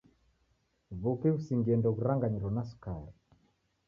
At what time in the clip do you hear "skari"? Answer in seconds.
2.69-3.11